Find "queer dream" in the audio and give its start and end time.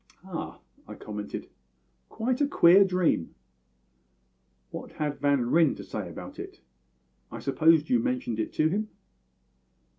2.47-3.35